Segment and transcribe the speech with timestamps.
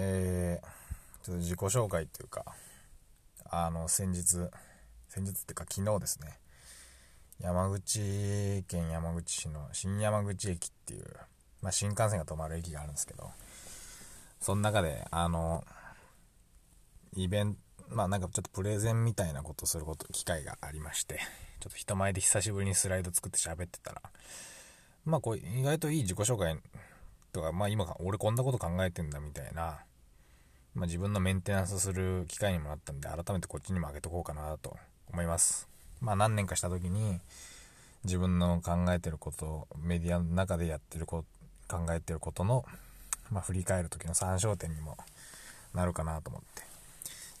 [0.00, 2.44] えー、ちょっと自己紹介っていうか、
[3.50, 4.48] あの、先日、
[5.08, 6.38] 先日っていうか昨日ですね、
[7.40, 11.04] 山口県山口市の新山口駅っていう、
[11.62, 13.30] まあ、新幹線が止まる駅があるんですけど、
[14.40, 15.64] その中で、あの、
[17.14, 21.18] イベント、まあなんかちょっとプレゼンみたいなことすること、機会がありまして、
[21.58, 24.02] ちょっと人前で久しぶりにスライド作って喋ってたら、
[25.04, 26.56] まあこう意外といい自己紹介
[27.32, 29.78] とか、まあ今俺こんなこと考えてんだみたいな、
[30.74, 34.76] まあ、自分のメンテナンスする機会にもなったんで、改めてこっちにもあげとこうかなと
[35.12, 35.68] 思います。
[36.00, 37.20] まあ何年かした時に、
[38.04, 41.24] 自分の考えてること、メディアの中でやってるこ
[41.68, 42.64] と、考えてることの、
[43.30, 44.96] まあ、振り返る時の参照点にも
[45.74, 46.62] なるかなと思って。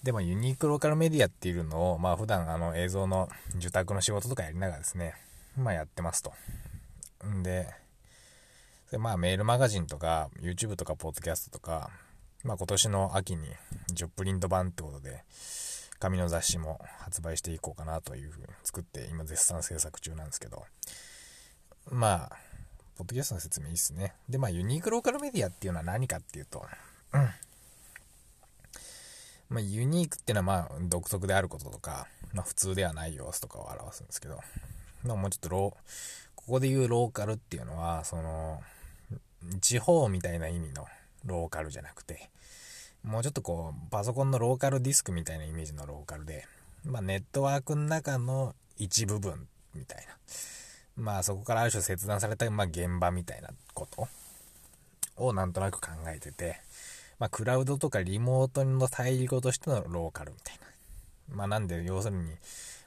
[0.02, 5.14] でもユニークローカルメディアっていうのを、まあ普段あの映像の受託の仕事とかやりながらですね、
[5.56, 6.32] まあやってますと。
[7.26, 7.68] んで、
[8.90, 11.90] でまあメールマガジンとか YouTube とかポッドキャストとか、
[12.44, 13.48] まあ、今年の秋に
[13.92, 15.24] 10プリント版ってことで、
[15.98, 20.64] 紙の雑誌も発売していこうかなというふうに作って今絶賛制作中なんですけど、
[21.90, 22.36] まあ、
[22.96, 24.14] ポッドキャストの説明いいっすね。
[24.28, 26.64] で、まあ、ユニークローカルメディアっていうのは何かっていうと、
[27.12, 27.28] うん。
[29.48, 34.40] まあ、ユニークっていうのはまあ、独特であることとか、まあ、普通ではない様子とかを表すんですけど、
[35.04, 38.62] まあ、もうちょっとロー、ここで言うローカルっていうのは、その、
[39.60, 40.86] 地方みたいな意味の
[41.24, 42.30] ローカルじゃなくて、
[43.02, 46.46] もうちょっとこう、パソコンのローカルディスクみたいなイメージのローカルで、
[46.84, 50.18] まあ、ネットワークの中の一部分みたいな。
[50.98, 54.08] まあそこからある種切断された、まあ、現場みたいなこと
[55.16, 56.60] をなんとなく考えてて、
[57.20, 60.58] まあ、クラウドとかリモートの対義語としてのローカルみたい
[61.28, 61.36] な。
[61.36, 62.32] まあなんで要するに、ま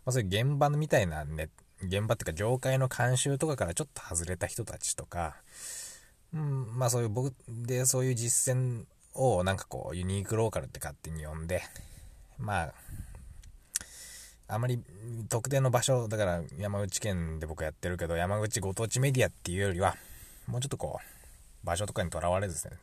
[0.08, 1.50] あそういう現場みたいなね、
[1.82, 5.36] 現場っていうか業界の慣習とかからちょっと外れた人たちとか、
[6.34, 11.62] うん、まあそういう僕でそういう実践をなんかこうユニークローカルって勝手に呼んで、
[12.38, 12.74] まあ、
[14.48, 14.82] あまり
[15.30, 19.96] 特定の場所、だから山口県で僕やってるけど、山口ご当地メディアっていうよりは、
[20.47, 22.78] もうちょっとこう、場所とかにとらわれずですね、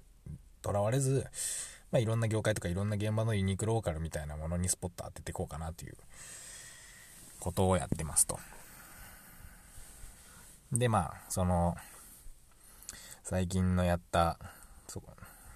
[0.62, 1.26] とらわれず、
[1.91, 5.94] まあいろんな業界とかいろんな現場のユニークローカルみたいなものにスポット当てていこうかなという
[7.41, 8.38] ことをやってますと。
[10.72, 11.76] で、まあ、その、
[13.30, 14.38] 最近のやった、
[14.88, 15.02] そ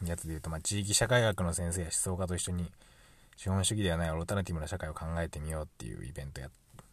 [0.04, 2.70] やつで言うと、まあ、地域社会学の先生や思想家と一緒に、
[3.38, 6.50] 資本主義ではないオルタナティブな社会を考えてみようっていうイベントや、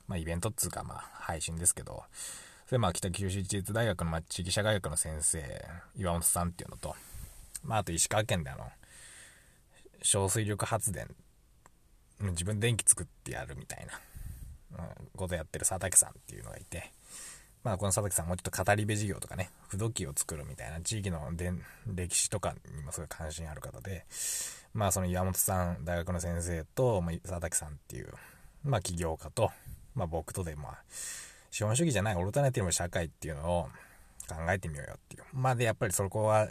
[0.07, 2.03] まあ、イベントっつうか、まあ、配信ですけど、
[2.65, 5.43] それまあ、北九州市立大学の、まあ、地域社会学の先生、
[5.97, 6.95] 岩本さんっていうのと、
[7.61, 8.71] まあ、あと石川県であの、
[10.01, 11.13] 小水力発電、
[12.21, 13.85] 自分電気作ってやるみたい
[14.77, 16.93] な、うん、ことやってる佐竹さんっていうのがいて、
[17.63, 21.29] まあ、この佐々木さんもうちょっと語り部事業とかね、不土器を作るみたいな地域の
[21.87, 24.05] 歴史とかにもすごい関心ある方で、
[24.73, 28.13] まあ、その岩本さん、大学の先生と、まあ、佐々木さんっていう、
[28.63, 29.51] まあ、起業家と、
[29.93, 30.77] まあ、僕とで、まあ、
[31.51, 33.63] 資本主義じゃないオルタナティブ社会っていうのを
[34.27, 35.23] 考えてみようよっていう。
[35.33, 36.47] まあ、で、やっぱりそこは、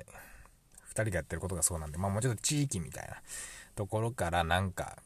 [0.88, 3.16] 二人がやってることがそうなんで、まあ、もうちょっと地域みたいな
[3.76, 4.98] ところからなんか、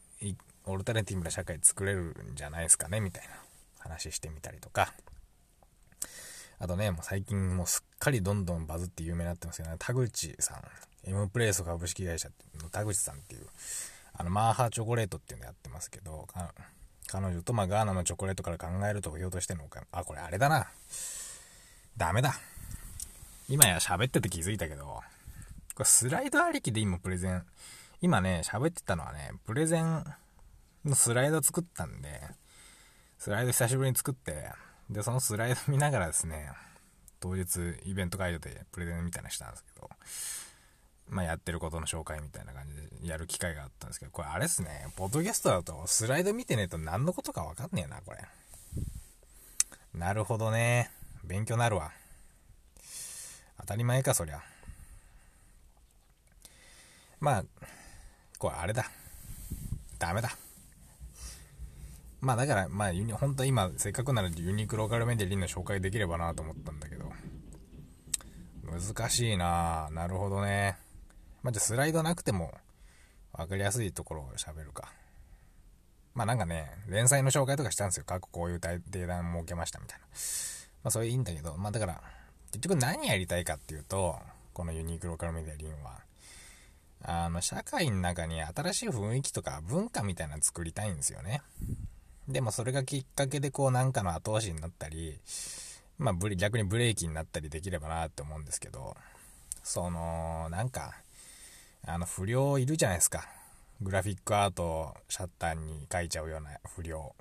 [0.65, 3.35] オルタナティブな社会作れるんじゃないですかね、みたいな
[3.79, 4.95] 話してみたりとか、
[6.63, 12.29] あとね、もう最近もうすっかりどんどんバズって有名になってますけどね、田口さん、M プレイス株式会社
[12.63, 13.47] の田口さんっていう、
[14.13, 16.29] あの、マーハーチョコレートっていうのやってますけど、
[17.09, 20.69] 彼女とまあガーナのチョコレートから考えると言おうとしてるのか、あ、これあれだな。
[21.97, 22.33] ダメだ。
[23.49, 24.85] 今や喋ってて気づいたけど、
[25.75, 27.45] これスライドありきで今プレゼン、
[28.01, 30.05] 今ね、喋ってたのはね、プレゼン
[30.85, 32.21] のスライド作ったんで、
[33.19, 34.53] スライド久しぶりに作って、
[34.93, 36.51] で、そのスライド見ながらですね、
[37.21, 39.91] 当日イベント会場でプレゼンみたいなしたんですけど、
[41.09, 48.19] まあやってることの紹介みたいな感じでやる機会があったんですけど、これあれっすね、ポッドキャストだとスライド見てねえと何のことかわかんねえな、これ。
[49.95, 50.91] なるほどね。
[51.25, 51.93] 勉強なるわ。
[53.61, 54.43] 当たり前か、そりゃ。
[57.21, 57.45] まあ、
[58.39, 58.91] これあれだ。
[59.99, 60.37] ダメだ。
[62.23, 67.11] まあだから、まあ、本当今、せっかくならユニークローカルメディアリンの紹介できればなと思ったんだけど、
[68.65, 70.77] 難しいななるほどね。
[71.43, 72.55] まあじゃあスライドなくても、
[73.33, 74.93] わかりやすいところを喋るか。
[76.15, 78.05] まあなんかね、連載の紹介とかしたんですよ。
[78.07, 80.05] 過去こういうデータ設けましたみたいな。
[80.05, 82.01] まあそれいいんだけど、まあだから、
[82.53, 84.17] 結局何やりたいかっていうと、
[84.53, 85.99] このユニークローカルメディアリンは、
[87.03, 91.43] あの、社会の中に新しい雰囲気とか文化みたいなの作りたいんですよね。
[92.29, 95.19] でもそれがきっかけでこうなんかの後押しになったり、
[95.99, 98.97] まあブレ、逆にブレーキになったりできればなって思うんですけど、
[99.63, 100.95] その、なんか、
[101.85, 103.29] あの不良いるじゃないですか。
[103.81, 107.15] グラフィックアートをシャッターに描いちゃうような不良。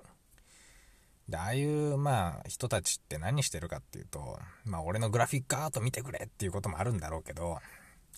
[1.27, 7.57] で、ああいう、まあ、人たちって何してるかっていうと、まあ、俺のグラフィックアート見てくれっていうこともあるんだろうけど、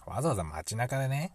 [0.05, 1.31] わざわざ街中でね、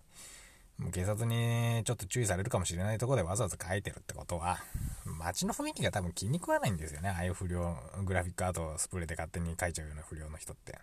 [0.92, 4.58] 警察にちょっと注意されるかもしれないところでわざわざ書いてるってことは、
[5.04, 7.08] 街の雰囲気が多分気に食わないんですよね。
[7.08, 10.78] ああいう不良、グラフィックアートをスプレーで勝手に書いちゃうような不良の人って。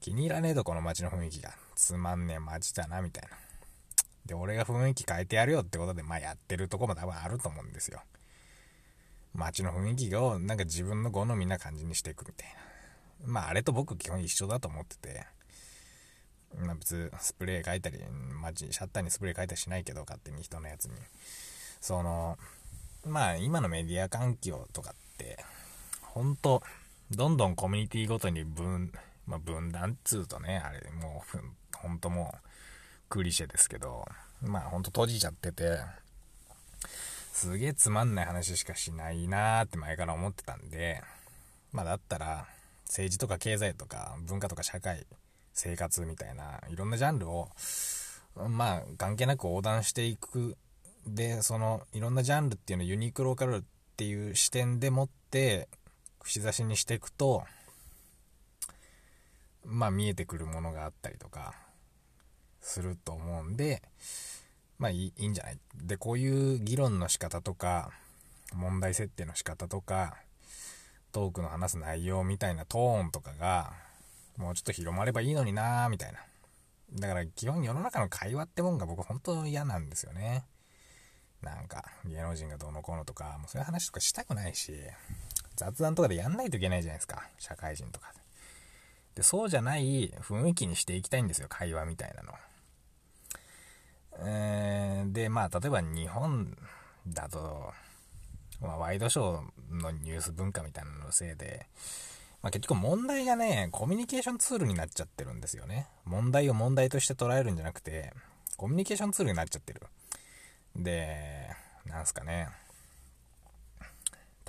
[0.00, 1.50] 気に入らねえとこの街の雰囲気が。
[1.74, 3.36] つまんねえ街だな、みたいな。
[4.26, 8.02] で、俺が雰囲気変えてやるよってことで、まあやってるとこも多分あると思うんですよ。
[9.34, 12.48] 街の雰囲気をなんか自分の好みな感じにしていくみたい
[13.24, 13.32] な。
[13.32, 15.26] まああれと僕基本一緒だと思ってて、
[16.60, 17.98] まあ別スプレー書いたり、
[18.42, 20.94] 街、シャッターにスプレー書いたりしないけど、勝手に人のやつに。
[21.80, 22.38] その、
[23.06, 25.44] まあ今のメディア環境とかって、
[26.02, 26.62] ほんと、
[27.10, 28.92] どんどんコミュニティごとに分、
[29.26, 32.38] まあ、分断っつうとね、あれ、もう、ほんともう、
[33.08, 34.06] クリシェですけど、
[34.42, 35.78] まあほんと閉じちゃってて、
[37.32, 41.02] すげえつまんない話しかしないなーって前から思ってたんで、
[41.72, 42.46] まあだったら、
[42.86, 45.06] 政治とか経済とか文化とか社会、
[45.60, 47.50] 生活みたいな、いろんなジャンルを、
[48.48, 50.56] まあ関係なく横断していく。
[51.06, 53.62] で、その、いろんなジャンルっていうのをユニークローカルっ
[53.96, 55.68] ていう視点でもって、
[56.20, 57.44] 串刺しにしていくと、
[59.66, 61.54] まあ見えてくるものがあったりとか、
[62.62, 63.82] すると思うんで、
[64.78, 65.58] まあいいいいんじゃない？
[65.74, 67.90] で、こういう議論の仕方とか、
[68.54, 70.16] 問題設定の仕方とか、
[71.12, 73.74] トークの話す内容みたいなトーンとかが、
[74.40, 76.20] もうちょっと広まればいいのになーみたいな。
[76.94, 80.44] だから基本世の中の会話ってもんが僕本当嫌なんですよね。
[81.42, 84.74] なんか芸能人がどうのこうのとか、もうそういう話とかしたくないし、
[85.56, 87.22] 雑談とかでやんないといけないじゃないですか。
[87.38, 88.20] 社会人とかで。
[89.16, 92.32] で、そうじゃない雰囲気にしていきたいんですよ、会話みたいなの。
[94.22, 96.56] えー、で、まあ、例えば日本
[97.06, 97.72] だと、
[98.60, 101.66] まあ、ワイドショーのニュース文化みたいなののせいで、
[102.42, 105.88] まあ、結局問題がね、コミュニケーションツールになっちゃってるんですよね。
[106.04, 108.12] 問題を問題として捉えるんじゃなくて、
[108.56, 109.82] コミュニケーションツールになっちゃってる。
[110.76, 111.50] で、
[111.84, 112.48] なんすかね。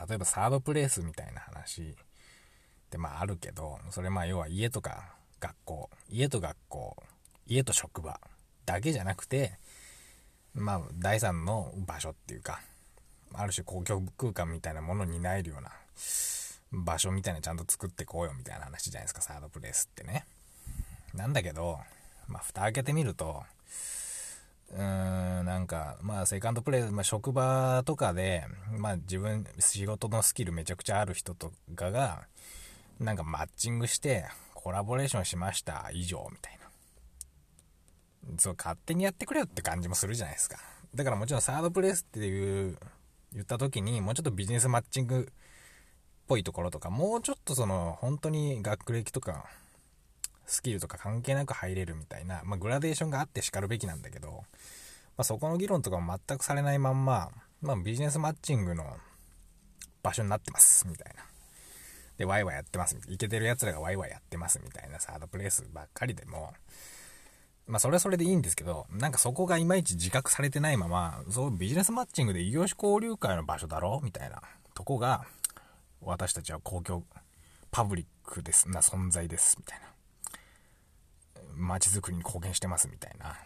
[0.08, 1.96] 例えばサードプレイスみたいな話っ
[2.90, 6.96] てまああるけど、それまあ要は家とか学校、家と学校、
[7.46, 8.20] 家と職場
[8.66, 9.58] だけじゃなくて、
[10.54, 12.62] まあ、第三の場所っていうか、
[13.34, 15.72] ある種公共空間みたいなものに担えるような
[16.72, 20.26] 場所みたいなちゃんと作ってこうよみたいな話じゃないですか、サードプレイスってね。
[21.14, 21.80] なんだけど、
[22.28, 23.44] まあ、蓋開けてみると、
[24.72, 28.46] うーん、なんか、まあ、セカンドプレイ、まあ、職場とかで、
[28.78, 32.26] まあ、自分、仕事のスキルめちゃくちゃある人とかが、
[33.00, 38.38] なんかマッチングして、コラボレーションしました、以上、みたいな。
[38.38, 40.58] そう、勝手にやってくれよって感じもするじゃないですか。
[40.96, 42.78] だからもちろんサードプレイスっていう、
[43.34, 45.32] 言った時に、もうちょっとビジネスマッチング
[46.32, 49.46] ぽいところとか、もうちょっとその、本当に学歴とか、
[50.46, 54.44] スキルとか関係なく入れるみたいな、まあ、グラデーションがあってしかるべきなんだけど、ま
[55.18, 57.32] あ、そこの議論とかも全くされないまんま、
[57.62, 58.96] まあ、ビジネスマッチングの
[60.04, 61.24] 場所になってます、みたいな。
[62.18, 62.98] で、ワイワイやってます。
[63.10, 66.54] いけてる奴らがワイワイやってます、みたいなサードプレイスばっかりでも、
[67.68, 74.42] まあ、それはそれでいいんですけど、なんかそこがいまいち自覚されてないまま、そうビジネスマッチングで異業種交流会の場所だろみたいな
[74.74, 75.26] とこが、
[76.02, 77.06] 私たちは公共、
[77.70, 79.86] パブリックです、な存在です、みたいな。
[81.56, 83.38] 街づくりに貢献してます、みたいな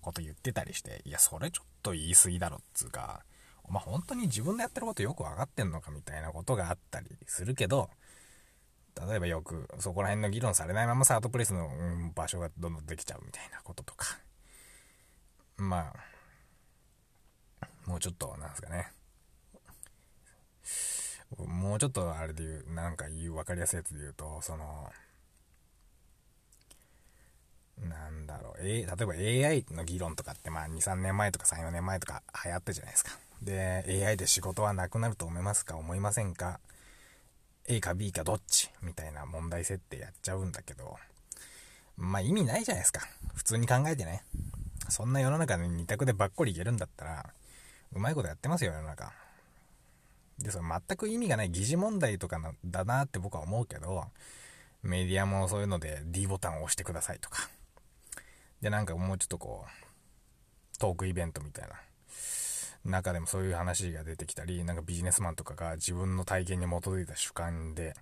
[0.00, 3.24] こと言ってたりして、いや、それちょっと言い過ぎだろ、っつうか、
[3.64, 7.90] お前本当に自分でやってることよくわかってんのかみたいなことがあったりするけど、
[9.08, 11.68] 例えばよくそこら辺の議論されないままサードプレスの、
[12.14, 14.18] 場所がどんどんできちゃうみたいなこととか。
[15.56, 15.92] ま
[17.60, 18.92] あ、もうちょっと、なんですかね。
[21.38, 24.90] もうちょっとあれで言う、なんか言う、分かりやすいやつで言うと、その、
[27.78, 33.10] なんだろう、え例えば AI の議論とかって、まあ2、3年前とか3、4年前とか流行ったじゃないですか。
[33.42, 36.60] で、AI で仕事はなくなると思いますか思いませんか
[37.68, 38.70] ？A か B かどっち？
[38.82, 40.96] みたいな問題設定やっちゃうんだけど、
[41.96, 43.00] まあ意味ないじゃないですか。
[43.34, 44.22] 普通に考えてね。
[44.88, 47.26] そんな世の中で2択でばっこりいけるんだったら、
[47.92, 49.12] うまいことやってますよ、世の中。
[50.38, 54.04] で、その全く意味がない疑似問題とかなだなって僕は思うけど、
[54.82, 57.48] メディアもそういうので D ボタンを押してくださいとか。
[58.60, 61.74] で、なんかもうちょっとこう、トークイベントみたいな。
[62.84, 67.94] 中でもそういう話が出てきたり、なんかビジネスマンとかが自分の体験に基づいた主観で、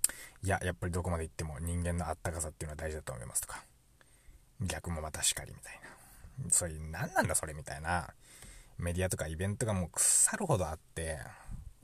[0.42, 3.64] いや、やっぱりどこまで行っても人間のあったかさっていうのは大事だと思いますとか、
[4.60, 5.94] 逆もまたしかりみたいな
[6.50, 8.08] そういう、何なんだそれみたいな、
[8.78, 11.18] メディアとかイベントがもう腐るほどあって、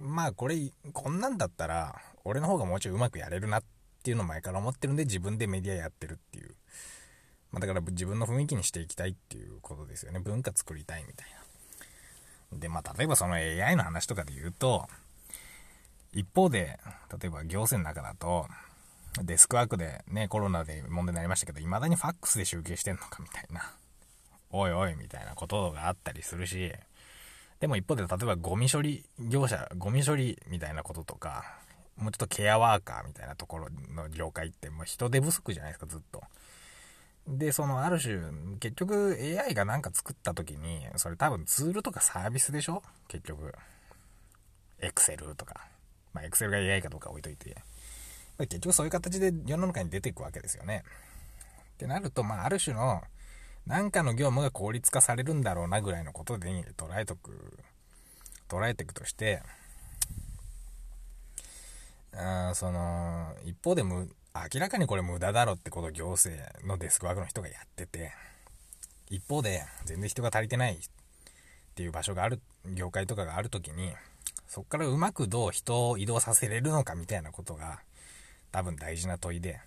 [0.01, 0.57] まあこれ、
[0.93, 3.63] こんなんだったら、俺の方がもうちょいうまくやれるなっ
[4.03, 6.55] ていうのを前から思ってるんで、自分でメディアやってるっていう。
[7.53, 10.21] まあだから自分の雰囲気にしていきたいっていうことですよね。
[10.21, 11.29] 文化作りたいみたい
[12.53, 12.59] な。
[12.59, 14.89] で、まあ例えばその AI の話とかで言うと、
[16.13, 16.81] 一方で、
[17.21, 18.47] 例えば行政の中だと、
[19.23, 23.75] デスクワークでね、コロナで問題になりましたけど、未だにファックスで集計してんのかみたいな。
[24.53, 26.73] おいおいみたいなことがあったりするし、
[27.61, 31.59] でも一方で例えばゴミ処理業者、ゴミ処理みたいなこととか、
[31.97, 36.23] もうちょっとケアワーカーみたいなところの業界ってもう人手不足じゃないですか、ずっと。
[37.29, 38.19] で、そのある種、
[38.61, 42.83] 結局 AI がなんか作った時に、それ多分ツールとかサービスでしょ？
[43.09, 43.55] 結局。
[44.81, 45.69] Excel とか。
[46.15, 47.55] まあ Excel が AI かどうか置いといて。
[48.39, 50.83] 結局そういう形で世の中に出ていくわけですよね。
[51.75, 53.03] ってなると、まあある種の、
[53.71, 57.57] なんかの業務が効率化されるんだろうなぐらいのことで捉えとく、
[58.49, 59.45] 捉えていくとして、
[62.13, 66.37] あその、一方でむ、明らかにこれ無駄だろってことを行政
[66.67, 68.11] のデスクワークの人がやってて、
[69.09, 70.79] 一方で全然人が足りてないっ
[71.77, 72.41] ていう場所がある、
[72.75, 73.93] 業界とかがある時に、
[74.49, 77.79] そこからうまくどう人を移動させれるのかみたいなことが
[78.51, 79.61] 多分大事な問いで、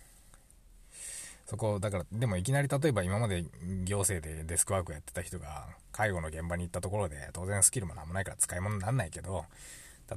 [1.45, 3.45] そこ、だから、でもいきなり例えば今まで
[3.83, 9.45] 行政でデスクワークやってた人が介護の現場に行ったところで当然スキルもなんもないから使い物になんないけど、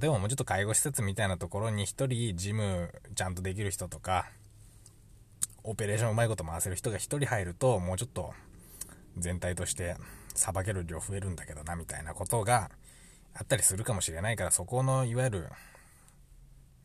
[0.00, 4.30] 例えばもうちょっと介護施設みたいなところに1人事務ちゃんとできる人とか、
[5.64, 8.32] オペレーションうまいこと回せる人が1人入ると、もうちょっと
[9.18, 9.96] 全体として
[10.34, 12.70] さばける量増えるんだけどな、みたいなことが
[13.34, 15.48] あったりするかもしれないから、そこのいわゆる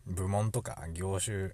[0.07, 1.51] 部門とか業種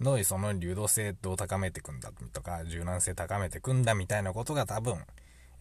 [0.00, 5.04] のその流動性どう高めていくんだとか、柔軟性高めていくんだみたいなことが多分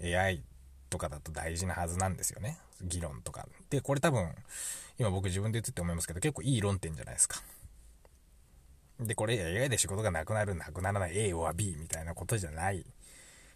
[0.01, 0.43] AI
[0.89, 2.57] とかだと大事なはずなんですよね。
[2.81, 3.47] 議論とか。
[3.69, 4.33] で、これ多分、
[4.97, 7.41] 今僕自分で言ってて思いますけど、結構いい論点じゃないですか。
[8.99, 12.85] で、これ AI で仕事がなくなる、なくならない A は B みたいなことじゃない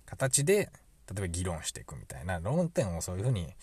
[0.05, 0.71] 形で、
[1.09, 3.53] 例えば議論していくみたいな論点をそういうふうに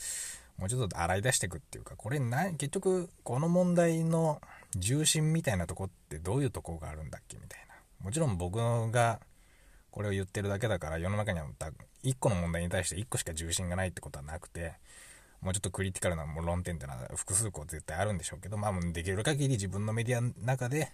[0.57, 4.41] もうちょっと洗い出していくっていうか、これな、結局この問題の
[4.77, 7.75] 重心みたいなとこってどういうとこがあるんだっけみたいな。
[8.05, 8.59] もちろん僕
[8.91, 9.21] が
[9.91, 11.47] これを言ってるだけだから世の中には
[12.03, 14.75] 1個の問題に対して1個しか重心がないってことはなくて、
[15.41, 20.91] もうちょっとクリティカルな論点ってのは複数個絶対あるんでしょうけど、まあ、できる限り自分のメディアの中で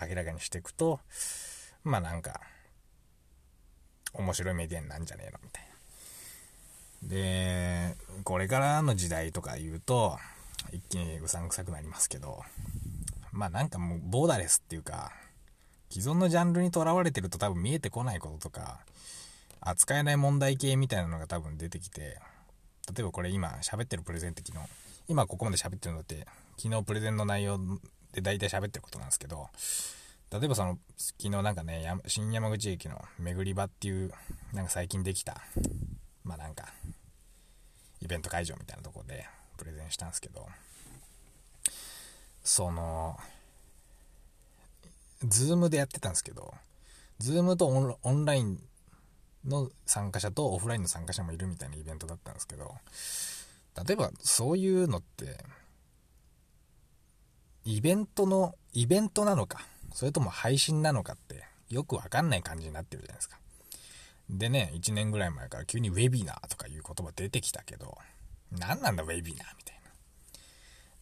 [0.00, 1.00] 明らかにしていくと、
[1.82, 2.40] まあなんか、
[4.12, 5.64] 面白いメディアになんじゃねえのみたい
[7.02, 7.08] な。
[7.08, 10.18] で、これからの時代とか言うと、
[10.72, 12.42] 一気にうさんくさくなりますけど、
[13.36, 15.12] まあなんかもうボーダレスっていうか、
[15.90, 18.80] 既存のジャンルにとらわれてると多分見えてこないこととか、
[19.60, 22.18] 扱えない問題系みたいなのが多分出てきて、
[22.94, 24.64] 例えばこれ今喋ってるプレゼンって昨日、
[25.08, 26.26] 今ここまで喋ってるのって、
[26.56, 27.58] 昨日プレゼンの内容
[28.12, 29.48] で大体喋ってることなんですけど、
[30.32, 34.12] 例えばその、昨日なんかね、新山口駅の巡り場っていう、
[34.54, 35.42] なんか最近できた、
[36.24, 36.72] まあなんか、
[38.00, 39.26] イベント会場みたいなとこで
[39.58, 40.48] プレゼンしたんですけど、
[42.56, 43.18] その、
[45.22, 46.54] ズームでやってたんですけど、
[47.18, 48.58] ズームとオンライン
[49.44, 52.74] の参加者とオフラインの参加者もいるみたいなイベントだったんですけど、
[53.86, 55.44] 例えばそういうのって、
[57.66, 59.60] イベントの、イベントなのか、
[59.92, 63.38] それとも配信なのかって、よくわかんない感じになってるじゃないですか。
[64.30, 67.98] でね、1年ぐらい前から急にウェビナーとかいう言葉出てきたけど、
[68.50, 69.75] 何なんだウェビナーみたいな。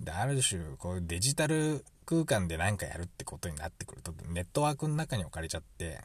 [0.00, 6.00] で、ある種、こうデジタル空間で何かやるってことになってくると、ネットワークの中に置かれちゃって、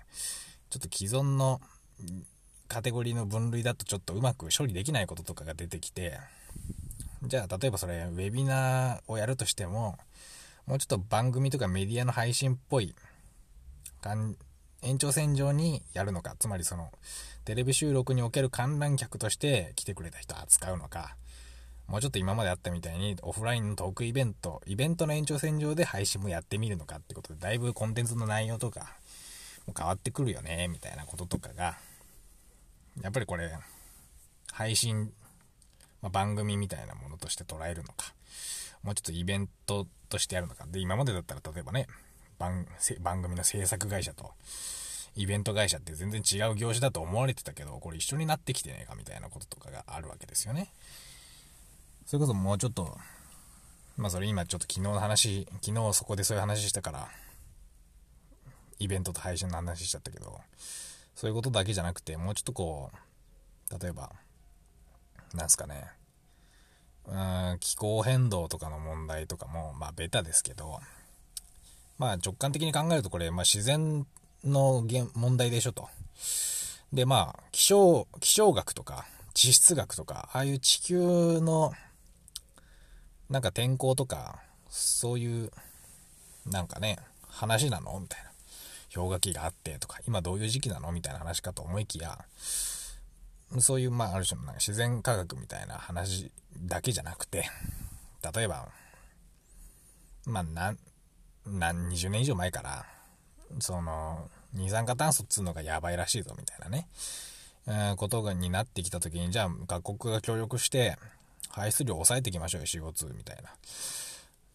[0.69, 1.59] ちょっと既存の
[2.67, 6.19] カテゴリーの分類だとちょっとうまく処理できないこととかが出てきて、
[7.23, 9.97] じゃあ例えばそれ、ウェビナーをやるとしても、
[10.65, 12.95] もうちょっと番組とかメディアの配信っぽい、
[14.81, 16.91] 延長線上にやるのか、つまりその、
[17.43, 21.17] テレビ収録における観覧客として来てくれた人を扱うのか、
[21.89, 28.95] もうちょっと今まであったみたいにオフラインのトークイベント、イベントの延長線上で配信もやってみるのかってことで、だいぶコンテンツの内容とか
[29.65, 31.79] も変わってくるよね、みたいなこととかが、
[33.01, 33.51] やっぱりこれ、
[34.51, 35.11] 配信、
[36.03, 38.13] まあ、番組みたいなものとして捉えるのか、
[38.83, 40.65] もうちょっとイベントとしてやるのか。
[40.67, 41.87] で、今までだったら例えばね、
[42.37, 42.67] 番
[43.01, 44.33] 番組の制作会社と、
[45.15, 50.71] イベント会社って全然違う業種だと思われてたけど、これ一緒になってきてねえかみたいなこととかがあるわけですよね。
[52.09, 52.97] それこそもうちょっと、
[53.95, 57.07] まあそれ今ちょっと昨日の話、昨日そこでそういう話したから、
[58.79, 60.41] イベントと配信の話しちゃったけど、
[61.13, 62.89] そういうことだけじゃなくて、もうちょっとこ
[63.71, 64.11] う、例えば、
[65.35, 65.85] なんすかね、
[67.05, 70.79] うん気候変動とかの問題とかも、まあベタですけど、
[71.99, 74.07] まあ直感的に考えるとこれ、まあ自然
[74.43, 75.87] の問題でしょと。
[76.91, 81.71] で、まあ気象、気象学とか地質学とか、ああいう地球の
[83.29, 85.51] なんか天候とか、そういう、
[86.47, 87.99] なんかね、話なの？
[87.99, 88.29] みたいな。
[88.93, 90.91] 氷河期があってとか、今どういう時期なの？
[90.91, 92.25] みたいな話かと思いきや、
[93.59, 96.31] そういう、まあ、ある種のなんか自然科学みたいな話
[96.63, 97.49] だけじゃなくて、
[98.35, 98.67] 例えば、
[100.25, 100.77] まあ、何、
[101.45, 102.85] 何、20年以上前から、
[103.59, 106.87] その、二酸化炭素っつうのがやばいらしいぞみたいなね、
[107.67, 110.97] えー、ことがになってきた時に、じゃあ各国が協力して、
[111.49, 113.49] 排出量を抑えていきましょうよ、CO2 みたいな。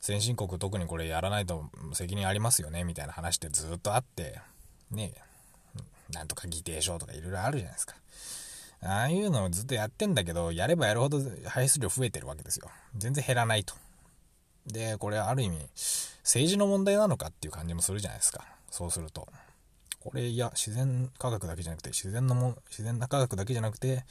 [0.00, 4.40] 先進国特にこれやらないと責任ありますよね、みたいな話ってずっとあって、
[4.90, 5.14] ね
[6.12, 7.96] なんとか議定書とかいろいろあるじゃないですか。
[8.82, 12.70] ああいうのをずっとやってんだけど、やればやるほど排出量増えてるわけですよ。
[12.96, 13.74] 全然減らないと。
[14.66, 15.58] で、これはある意味、
[16.22, 18.44] 政治の問題なのかっていう感じもするじゃないですか。
[18.70, 19.26] そうすると。
[20.00, 24.04] これ、いや、自然科学だけじゃなくて、自然のも、自然な科学だけじゃなくて、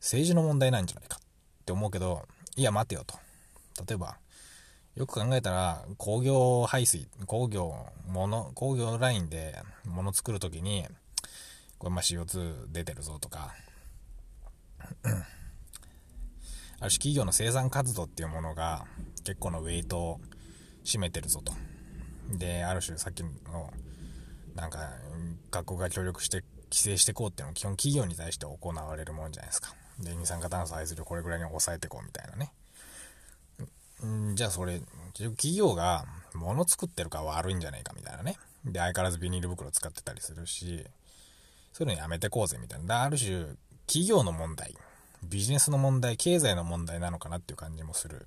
[0.00, 1.18] 政治の問題なんじゃないか
[1.64, 3.18] って思うけど、いや、待てよと。
[3.88, 4.18] 例えば、
[4.96, 7.74] よく考えたら、工業排水、工業、
[8.06, 9.56] もの、工業ラインで
[9.86, 10.86] 物作るときに、
[11.78, 13.54] これま CO2 出てるぞとか、
[16.80, 18.84] ある種企業の生産活動っていうものが
[19.24, 20.20] 結構のウェイトを
[20.84, 21.54] 占めてるぞと。
[22.36, 23.72] で、ある種さっきの、
[24.54, 24.90] なんか、
[25.50, 29.74] 学校が協力して規制していこうっていうのは基本企業に対して行われるもんじゃないですか。
[30.00, 32.52] で、二酸化炭素排出量これぐらいに抑えてこうみたいなね。
[34.04, 34.80] んじゃあそれ、
[35.12, 38.36] 企業が物作ってるか悪いんじゃないかみたいなね。
[38.64, 40.84] で、相変わらずビニール袋使ってたりするし、
[41.72, 43.02] そういうのやめてこうぜみたいな。
[43.02, 43.46] ある種、
[43.86, 44.76] 企業の問題、
[45.22, 48.26] ビジネスの問題、経済の問題なのかなっていう感じもする。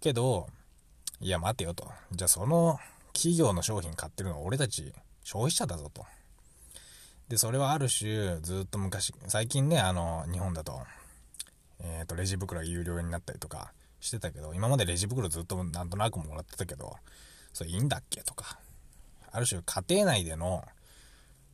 [0.00, 0.48] けど、
[1.20, 1.90] いや待てよと。
[2.12, 2.78] じゃあその
[3.12, 6.06] 企業の商品買ってるのは俺たち消費者だぞと。
[7.30, 10.82] で、それはある種、ずっと昔、最近ね、あの、日本だと、
[11.78, 16.96] えっ、ー、と、レジ袋が有料になったりとかしてたけど、今までレジ袋ずっとなんとなくもらってたけど、
[17.52, 18.58] それいいんだっけとか、
[19.30, 20.64] ある種家庭内での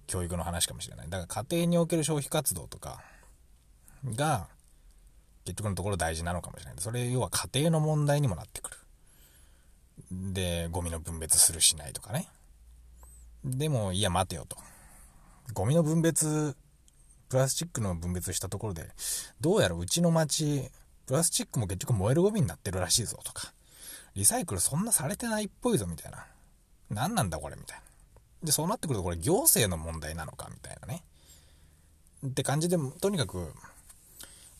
[0.06, 1.10] 教育の話かもしれない。
[1.10, 3.02] だから家庭における消費活動とか
[4.14, 4.48] が、
[5.44, 6.74] 結局のところ大事なのかもしれない。
[6.78, 8.76] それ、要は家庭の問題にもなってくる。
[10.32, 12.28] で、ゴミの分別するしないとかね。
[13.44, 14.56] でも、いや、待てよと。
[15.52, 16.56] ゴミの分別、
[17.28, 18.90] プラスチックの分別したところで、
[19.40, 20.70] どうやらうちの町、
[21.06, 23.52] プラスチックも結局燃えるゴミになってるらしいぞとか、
[24.14, 26.26] リサイクルそんなされてないっぽいぞみたいな。
[26.90, 27.85] 何なんだこれみたいな。
[28.44, 31.04] で、そうなってくるとこれ行政の問題なのかみたいなね。
[32.26, 33.52] って感じで、とにかく、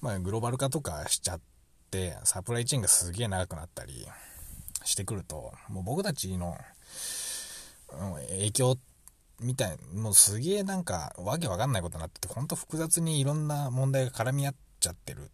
[0.01, 1.40] まあグローバル化とかしちゃっ
[1.90, 4.07] て、サプライチェーンがすげえ長くなったり
[4.85, 6.59] してくると、もう僕たちの
[8.29, 8.83] 影響って
[9.40, 15.29] みたい、もうすげえなんか、わけわかんないことになってて、ほんと複雑にいろんな問題が絡み合っちゃってるっ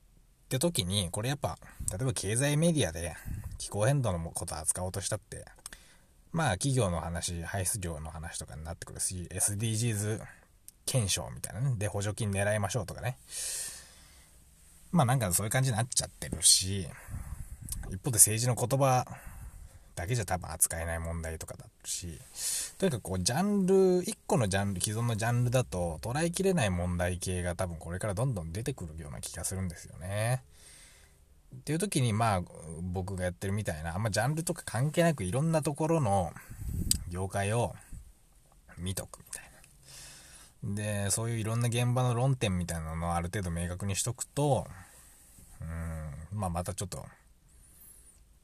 [0.49, 1.57] て時に、これやっぱ、
[1.91, 3.15] 例えば経済メディアで
[3.59, 5.45] 気候変動のこと扱おうとしたって、
[6.33, 10.21] まあ企業の話、排出量の話とかになってくるし、SDGs
[10.85, 13.17] 検証みたいなね、で補助金狙いましょうとかね。
[14.91, 16.89] まあなんかそういう感じになっちゃってるし、
[17.91, 19.07] 一方で政治の言葉
[20.03, 22.19] だけじゃ多分扱えない問題とかだし、
[22.77, 30.43] とにかくこう、ジャンル、1個のジャンル、既存のジャンルだと捉えきれない問題系が多分これからどんどん出てくるような気がするんですよね。
[31.55, 32.43] っていう時に、まあ、
[32.81, 36.33] 僕がやってるみたいな、あんまジャンルとか関係なくいろんなところの
[37.09, 37.77] 業界を
[38.79, 39.45] 見とくみたい
[40.65, 41.05] な。
[41.05, 44.67] で、そういういろんな現場の論点みたいなのをある程度明確にしとくと、
[45.61, 47.07] うん、まあまたちょっと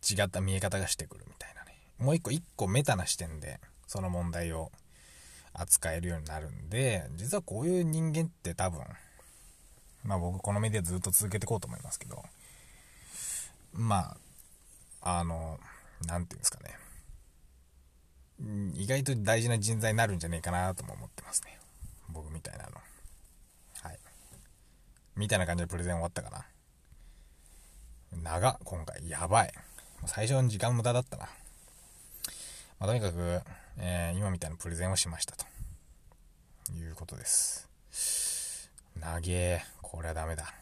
[0.09, 1.38] 違った見え方がしてくるみ。
[1.99, 4.71] もう一個一個メタな視点でその問題を
[5.53, 8.83] 扱えるようになるんで、実はこういう人間って多分、
[10.05, 12.23] まあ僕このメディアずっと続けていこうと思いますけど、
[13.73, 14.17] ま
[15.03, 15.59] あ、あの、
[16.07, 16.77] なんていうんですかね。
[18.75, 21.59] 意外と大事な人材になるんじゃねえかなとも思ってますね。
[22.09, 22.71] 僕みたいなの。
[23.83, 23.99] はい。
[25.17, 26.47] みたいな感じでプレゼン終わったかな。
[28.23, 29.09] 長、今回。
[29.09, 29.53] やばい。
[30.07, 31.29] 最初の時間無駄だったな。
[32.79, 33.41] まあ、とにかく、
[33.79, 35.45] えー、今みたいなプレゼンをしましたと。
[36.77, 37.69] いうことです。
[39.01, 39.62] 長え。
[39.83, 40.53] これはダメだ。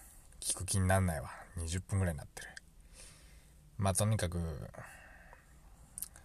[0.41, 1.31] 聞く気になんないわ。
[1.59, 2.49] 20分ぐらいになってる。
[3.77, 4.39] まあ、とにかく、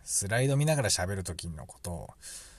[0.04, 2.10] スライド見ながら喋るときのことを、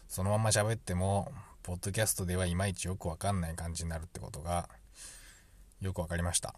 [0.09, 4.68] そのまま喋っても、ポッドキャストではいまいちよくわかんない感じになるってことが、
[5.81, 6.55] よくわかりました。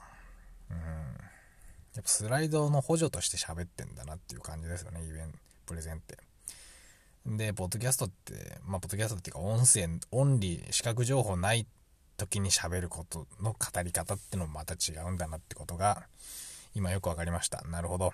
[0.71, 0.77] うん。
[0.79, 6.19] やっぱスライドの補助として喋ってんだなっていう感じですよね、イベント、プレゼンって。
[7.27, 11.67] で、ポッドキャストって、まあ、ポッドキャストっていうか、音声、オンリー、視覚情報ない
[12.17, 16.07] 時に喋ることの語り方ってのもまた違うんだなってことが、
[16.75, 17.63] 今よく分かりました。
[17.63, 18.13] なるほど。